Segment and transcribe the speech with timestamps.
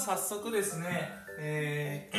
[0.00, 2.10] 早速ですね、え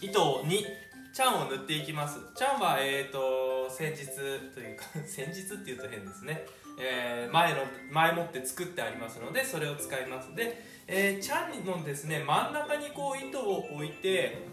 [0.00, 0.66] ー、糸に
[1.14, 2.18] チャンを塗っていきます。
[2.36, 4.06] チャンはえーと先日
[4.54, 6.44] というか 先日っていうと変ですね、
[6.78, 7.60] えー、前の
[7.90, 10.34] 前もって作ってありますのでそれを使います。
[10.34, 14.46] で、えー、チャンのですね真ん中にこう糸を置いて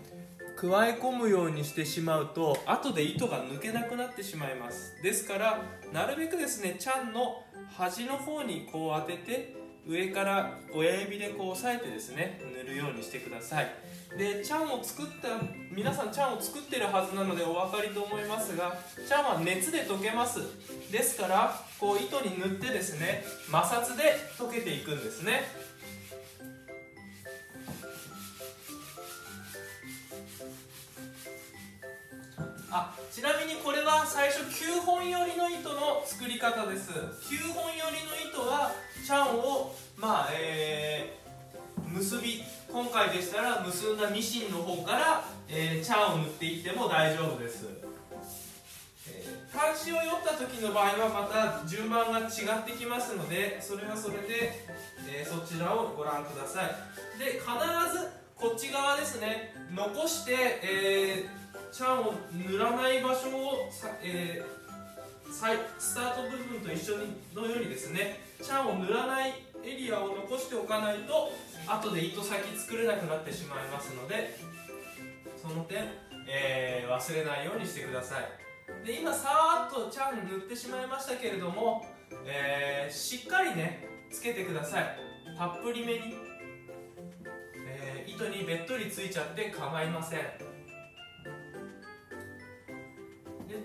[0.56, 4.96] 加え込むようにしてしまうと後で糸が抜けなくなってしまいます。
[5.04, 5.60] ですから
[5.92, 7.44] なるべくですねチャンの
[7.78, 13.70] 端の方にこう当てて上から親指でこう押さえてですね塗るようにしてください。
[14.18, 15.28] でチャンを作った
[15.70, 20.40] 皆さんチャンを作ってるはずなのでお分かりと思いますがチャンは熱で溶けます。
[20.92, 25.44] ですからこう糸に塗ってですね摩擦で溶けていくんですね。
[32.72, 36.92] あちなみにこれは最初9本寄りの糸の作り方です。
[36.92, 38.72] 9本寄りの糸は
[39.06, 42.42] チャンをまあえー、結び
[42.74, 47.68] 今回でしたら結んだミシンの方から、えー、チャンを塗っていっても大丈夫です、
[49.12, 52.28] えー、端子を寄った時の場合はまた順番が違っ
[52.66, 54.66] てきますのでそれはそれで、
[55.08, 57.20] えー、そちらをご覧ください。
[57.20, 59.54] で必ずこっち側ですね。
[59.72, 64.65] 残して、えーチャンを塗らない場所をさ、えー、
[65.32, 71.32] スタート部分と一緒にのようにですねチャンを塗らないエリアを残しておかないと
[71.68, 74.38] 後で糸先作れなくなってしまいますので
[75.42, 75.84] その点、
[76.28, 78.86] えー、忘れないようにしてください。
[78.86, 81.86] で今さーっとチャン塗ってしまいましたけれども、
[82.26, 84.98] えー、しっかりねつけてください。
[85.38, 86.16] たっぷりめに、
[87.68, 90.20] えー、糸にべっとりついちゃって構いません。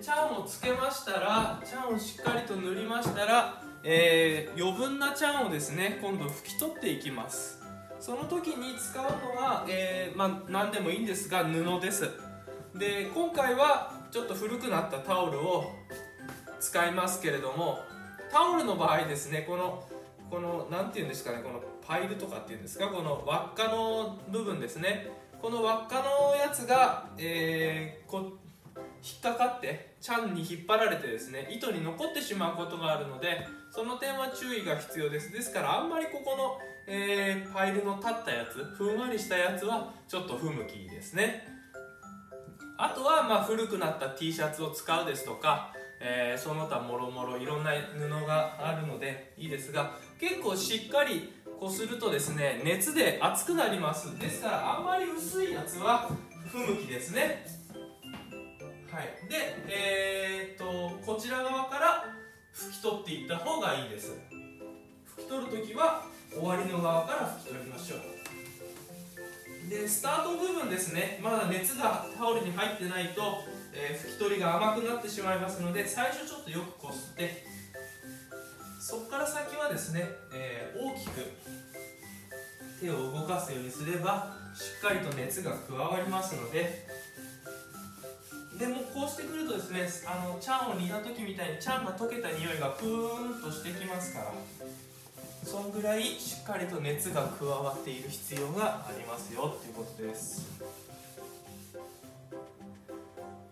[0.01, 7.61] チャンをつけましたらチャンをしっかりと塗りましたら、えー、余分なチャンをですね今度拭き取っていきます。
[7.99, 12.09] その時に使うのは、えー、まあ、何でもいいんですが布です。
[12.75, 15.65] で今回はちょっと古くなったタオルを
[16.59, 17.79] 使いますけれども
[18.31, 19.83] タオルの場合ですねこの
[20.31, 25.11] この何て言うんですかねこのパイルとかっていうんですかこの輪っかの部分ですね。
[25.39, 28.40] この輪っかのやつが、えー、こ
[29.03, 35.31] 引っかかってチャンに引っ張られてですね糸に残ってしまうことがあるのでその点は注意が必要です。
[35.31, 36.57] ですからあんまりここの、
[36.87, 41.47] えー、パイルの立ったやつふんわりしたやつはちょっと不向きですね。
[42.77, 51.31] あとはまあ古くなった T シャツを使うですとか、えー、その他もろもろいろんな布があるのでいいですが結構しっかり
[51.61, 54.17] こするとですね熱で熱くなります。
[54.17, 56.09] ですからあんまり薄いやつは
[56.51, 57.45] 不向きですね。
[58.91, 59.29] はい。
[59.29, 62.05] でえー、っとこちら側から
[62.53, 64.13] 拭き取っていった方がいいです。
[65.17, 69.69] 拭き取る時は終わりの側から拭き取りましょう。
[69.69, 71.19] でスタート部分ですね。
[71.23, 73.21] まだ熱がタオルに入ってないと、
[73.73, 77.45] えー、拭き取りが甘くなってしまいますので最初ちょっとよくこすって
[78.81, 81.21] そこから先はですね、えー、大きく
[82.81, 86.87] 手を動かすようにすればしっかりと熱が加わりますので
[88.61, 94.31] でもこうしてくるとですねあのチャンを煮た時みたいにチャンが溶けた匂いがプーンとしてきますから
[95.43, 100.61] そんぐらいしっかりと熱が加わっている必要がありますよっていうことです。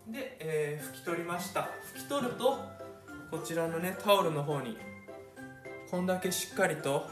[0.07, 1.69] で、えー、拭き取りました。
[1.95, 2.59] 拭き取ると
[3.31, 4.77] こちらのねタオルの方に
[5.89, 7.07] こんだけしっかりと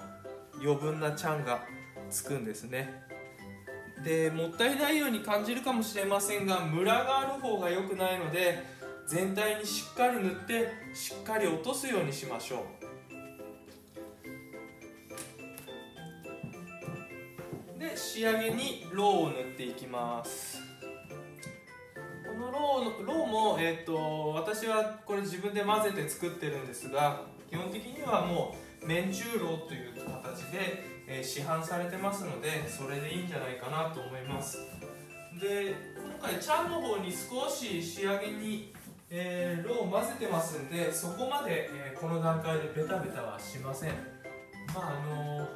[0.61, 1.63] 余分なチャンが
[2.11, 3.07] つくんですね。
[4.03, 8.63] でもったいないように感じるかもしれませんがムラがある方が良くないので
[9.07, 12.65] 全体にしっかり塗ってしっかり落とすようにしましょ
[17.77, 17.79] う。
[17.79, 20.59] で仕上げにローを塗っていきます。
[22.25, 34.57] このローのローも、えーと、私はこれ自分で混ぜて作ってるんですが基本的にはもう麺中ローという形でえー、市販されてますのでそれでいいんじゃないかなと思います。
[35.39, 35.73] で
[36.19, 38.73] 今回チャンの方に少し仕上げに、
[39.09, 43.91] えー、ローを混ぜてますんでそこまで、えー、この段階でベタベタはしません。
[44.73, 45.47] まああの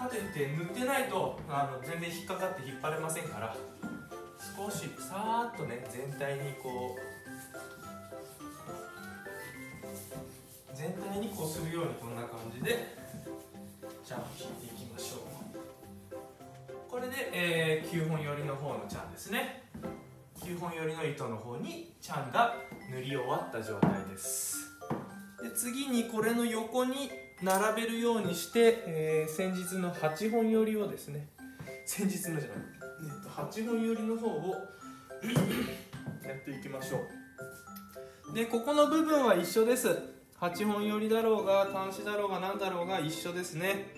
[0.00, 3.56] 立てて塗ってないとあの全然引っかかって引っ張れませんから
[4.56, 7.00] 少しさーっとね全体にこう
[10.72, 12.96] 全体にこうするようにこんな感じで
[14.08, 16.90] チャンを引いていきましょう。
[16.90, 19.64] これで、えー、9本寄りの方のチャンですね。
[20.40, 22.54] 9本寄りの糸の方にチャンが
[22.90, 24.56] 塗り終わった状態です。
[25.42, 27.10] で次にこれの横に
[27.42, 31.28] 並べるようにして、えー先日の8本寄りをですね。
[31.84, 32.58] 先日のじゃない、
[33.02, 34.54] えーと8本寄りの方を
[36.24, 37.02] やっていきましょ
[38.30, 38.34] う。
[38.34, 40.16] でここの部分は一緒です。
[40.40, 43.92] 8本寄りだろうが端子だろうが何だろうが一緒ですね、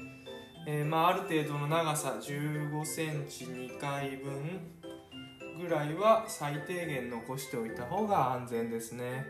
[0.67, 4.61] えーまあ、ある程度の長さ1 5センチ2回分
[5.61, 9.25] ぐらいは最低限残しておいた方が安全ですね。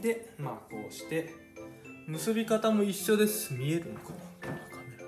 [0.00, 1.30] でまあこうして
[2.06, 3.54] 結び方も一緒です。
[3.54, 4.10] 見えるのか
[4.42, 4.48] な？
[4.70, 5.04] カメラ。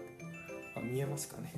[0.77, 1.55] あ見えますかね、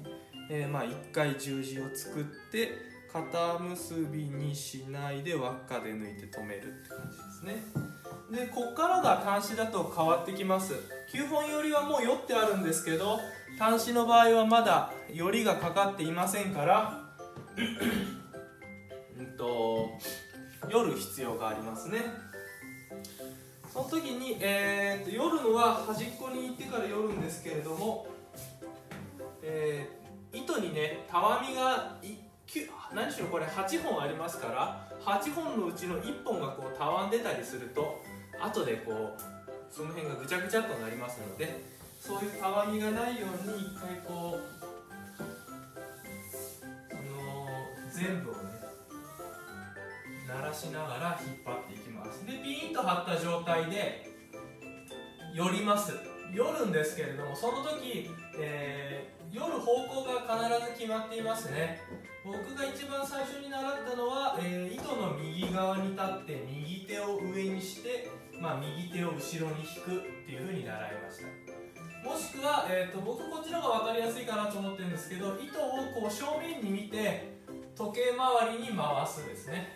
[0.50, 2.68] えーまあ1回十字を作って
[3.12, 7.89] 肩結びにしないで輪っかで抜いて留めるって感じですね。
[8.30, 10.74] でこっからが端子だと変わってきます。
[11.12, 13.18] 9本よりはもうよってあるんですけど
[13.58, 17.00] 端子の場合はまだよりがかかっていませんから
[19.18, 19.90] うんと
[20.70, 21.98] よる必要がありますね。
[23.72, 28.06] その時に、えー、と夜のは端っこに行ってから寄るんですけれども、
[29.42, 30.00] えー
[30.32, 31.96] 糸にねたわみが
[32.94, 38.00] 何しろこれ8本ありますから8本のうちの1本がこうたわんでたりすると
[38.42, 39.22] 後でこう
[39.70, 41.62] その辺がぐちゃぐちゃっとなりますので
[42.00, 44.40] そういうたわみがないように一回こう
[46.88, 47.02] その
[47.92, 48.40] 全部をね
[50.26, 52.24] 鳴らしながら引っ張っていきます。
[52.24, 54.08] でピーンと張った状態で
[55.34, 55.92] 寄ります。
[56.32, 58.08] 寄るんですけれどもその時、
[58.38, 61.80] えー、寄る方向が必ず決まっていますね。
[62.24, 64.59] 僕が一番最初に習ったのは、えー
[65.50, 68.08] 右側に立って右手を上にして、
[68.40, 72.08] まあ、右手を後ろに引くっていう風に習いました。
[72.08, 77.36] もしくは、えー、と僕こっちの方が分かりやすいかなと思ってるんですけど糸をこう正面に見て
[77.76, 79.74] 時計回りに回すですね。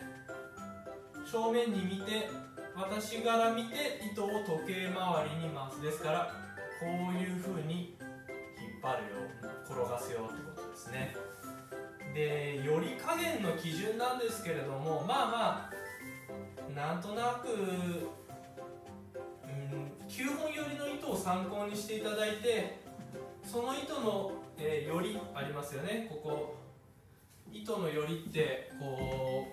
[1.26, 2.30] 正面に見て
[2.76, 5.82] 私から見て糸を時計回りに回す。
[5.82, 6.32] ですから
[6.78, 9.26] こういう風に引っ張るよ
[9.66, 11.16] 転がすよってことですね。
[12.14, 15.74] でより加減の基準なんですけれどもまあまあ
[16.74, 18.14] なんとなく、うん、
[20.08, 22.78] 9本寄りの糸を参考にしていただいて
[23.44, 26.06] その糸の、えー、よりありますよね。
[26.08, 26.56] ここ
[27.52, 29.46] 糸のよりってこ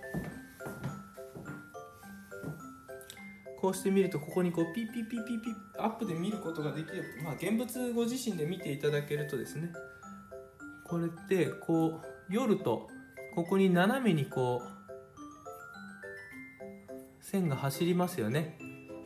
[3.57, 7.03] うこうして見るとここにこうピッピッピッピッピッアップで見ることができる。
[7.23, 9.71] まあ現物ご自身で見ていただけるとですね。
[10.87, 12.87] これってこう夜と
[13.35, 14.67] ここに斜めにこう
[17.23, 18.57] 線が走りますよね。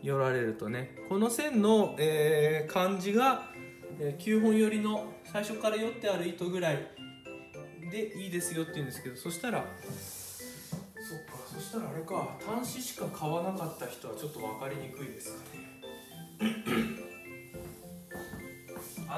[0.03, 0.95] 寄られるとね。
[1.09, 3.49] この線の、えー感じが、
[3.99, 6.87] えー9本寄りの最初から寄ってある糸ぐらい
[7.91, 12.37] でいいですよって言うんですけどそしたらそっかそしたらあれか。
[12.45, 15.65] 端子しか買わなかった人はちょっと分かりにくいですかね。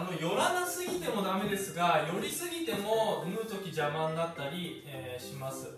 [0.08, 5.78] の寄らなすぎてもダメですが寄りすぎても産む時邪魔になったり、えーします。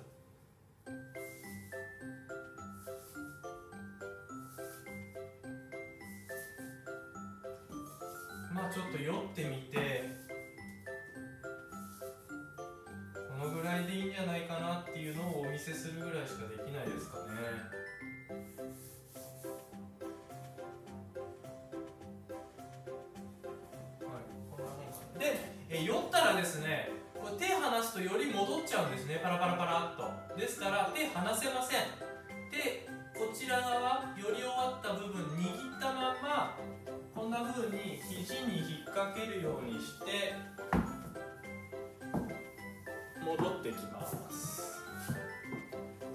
[25.79, 29.19] え酔ったらですねこれ手離すとより戻っちゃうんですね。
[29.21, 30.39] パラパラパラっと。
[30.39, 31.81] ですから手離せません。
[32.50, 36.57] でこちら側より終わった部分握ったまま
[37.13, 40.33] こんな風に肘に引っ掛けるようにして
[43.25, 44.81] 戻ってきます。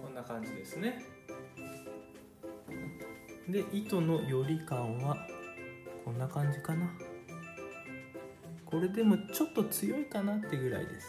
[0.03, 1.05] こんな感じですね。
[3.47, 5.29] で糸の寄り感は
[6.03, 6.91] こんな感じかな。
[8.75, 11.07] これでもちょっと強いかなってぐらいです。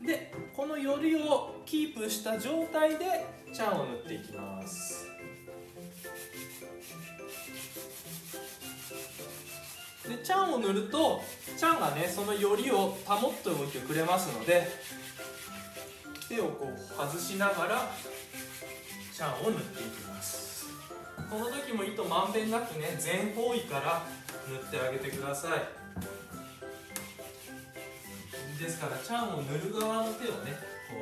[0.00, 5.06] でこのよりをキープした状態でチャンを塗っていきます。
[10.08, 11.20] でチャンを塗ると
[11.58, 14.66] チャンがねそのよりを保っておいてくれますので
[16.26, 17.90] 手をこう外しながら
[19.14, 20.66] チャンを塗っていきます。
[21.30, 24.02] この時も糸まんべんなくね全方位から
[24.48, 25.60] 塗ってあげてください。
[28.60, 30.56] ですからチャンを塗る側の手をね
[30.90, 30.96] こ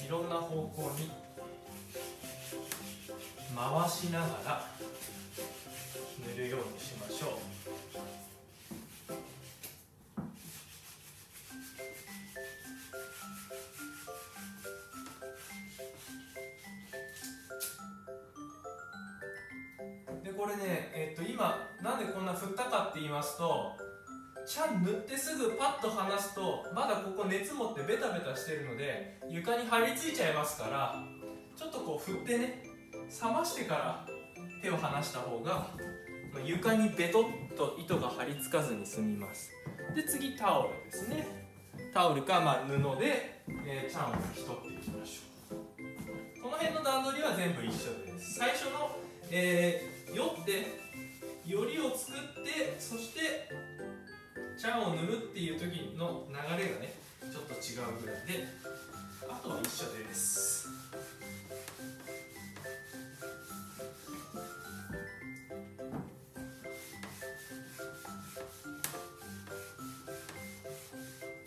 [0.00, 1.10] ういろんな方向に
[3.54, 4.64] 回しながら
[6.34, 7.38] 塗るようにしましょ
[7.93, 7.93] う。
[20.44, 23.72] これね、えっと今なんでこんな振ったかって言いますと
[24.46, 31.02] チャン塗ってすぐパッと離すとまだここ熱持ってベタベタしてるので床に張り付いちゃいますから
[31.56, 32.62] ちょっとこう振ってね
[33.22, 34.06] 冷ましてから
[34.62, 35.68] 手を離した方が
[36.44, 39.50] 床にベトッと糸が張り付かずに済みます。
[39.96, 41.26] で次タオルですね。
[41.94, 46.42] タオルかまあ布で、えーチャンを拭き取っていきましょう。
[46.42, 48.34] この辺の段取りは全部一緒です。
[48.34, 48.98] 最初の、
[49.30, 50.78] えー、よって
[51.44, 53.50] よりを作ってそして
[54.56, 58.46] チャンを塗るっていう時の流れがねちょっと違うぐらいで
[59.28, 60.68] あとは一緒です。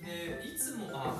[0.04, 1.17] でいつもあ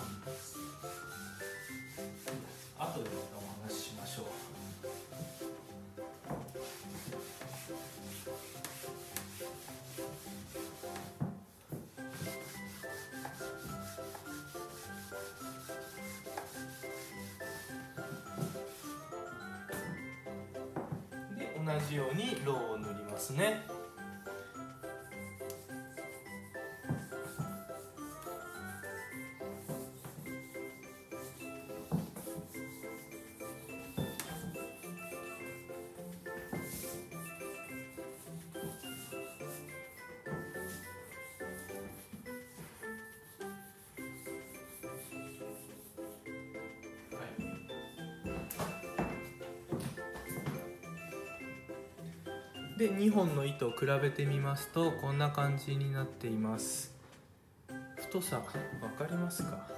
[21.68, 23.77] 同じようにローを塗りますね。
[52.78, 56.94] で2本の糸を比べてみますとこんな感じになっています。
[57.96, 59.77] 太さ分かりますか？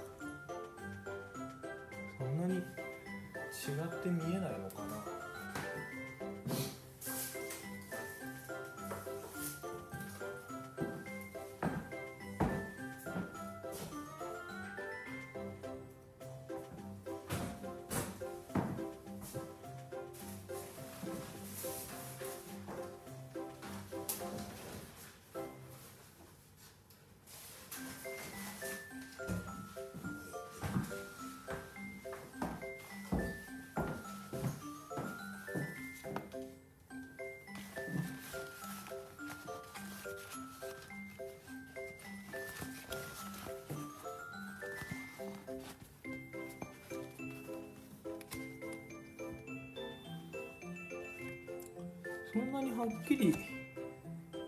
[52.32, 53.34] そんなにはっきり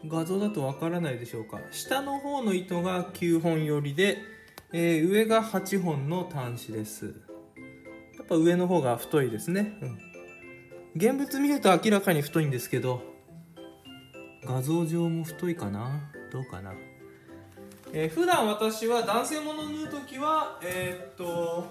[0.07, 1.61] 画像だとわからないでしょうか。
[1.71, 4.19] 下の方の糸が9本寄りで、
[4.73, 7.15] えー上が8本の端子です。
[8.17, 9.99] やっぱ上の方が太いですね、うん、
[10.95, 13.03] 現物見ると明らかに太いんですけど
[14.45, 16.09] 画像上も太いかな？
[16.31, 16.73] どうかな？
[17.93, 21.67] えー普段私は男性ものを縫う時はえーっと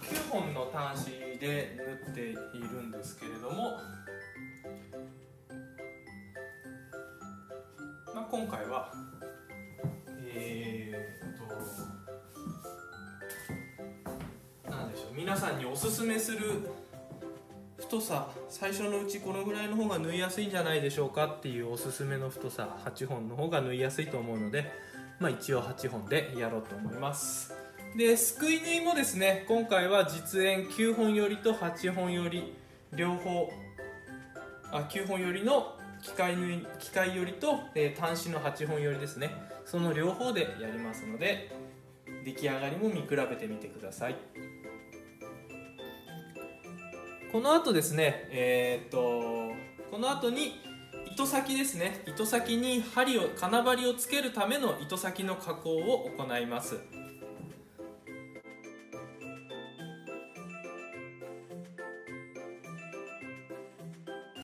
[0.00, 1.10] 9本の端子
[1.40, 3.78] で縫っているんですけれども
[8.30, 8.92] 今回は
[10.34, 11.36] えー、っ
[14.64, 16.68] となんでしょう皆さんにおすすめする
[17.78, 24.70] 太さ最初のうちこのぐらいの方が縫いやすいんじゃないでしょうかっていうおすすめの太さ8本の方が縫いやすいと思うので、
[25.20, 27.54] まあ、一応8本でやろうと思います。
[27.96, 32.54] ですくい縫いもですね今回は実演9本よりと8本より
[32.94, 33.50] 両方
[34.70, 39.30] あ9本よりの機械縫い機械よりと、えー端子の8本よりですね。
[39.64, 41.50] その両方でやりますので
[42.24, 44.16] 出来上がりも見比べてみてください。
[47.30, 49.54] この後ですねえーっと
[49.90, 50.60] この後に
[51.10, 52.02] 糸先ですね。
[52.06, 56.78] 糸先に針を金針をつけるための糸先の加工を行います。